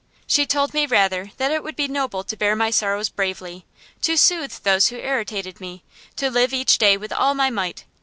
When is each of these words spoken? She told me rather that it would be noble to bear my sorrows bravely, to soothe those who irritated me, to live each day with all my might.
She 0.25 0.47
told 0.47 0.73
me 0.73 0.87
rather 0.87 1.29
that 1.37 1.51
it 1.51 1.61
would 1.61 1.75
be 1.75 1.87
noble 1.87 2.23
to 2.23 2.35
bear 2.35 2.55
my 2.55 2.71
sorrows 2.71 3.07
bravely, 3.09 3.67
to 4.01 4.17
soothe 4.17 4.61
those 4.63 4.87
who 4.87 4.95
irritated 4.95 5.61
me, 5.61 5.83
to 6.15 6.31
live 6.31 6.53
each 6.53 6.79
day 6.79 6.97
with 6.97 7.11
all 7.13 7.35
my 7.35 7.51
might. 7.51 7.85